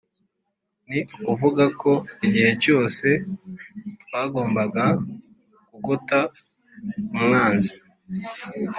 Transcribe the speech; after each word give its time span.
ni 0.89 0.99
ukuvuga 1.19 1.63
ko 1.81 1.91
igihe 2.25 2.51
cyose 2.63 3.07
twagombaga 4.03 4.85
kugota 5.69 6.19
umwanzi 7.17 7.73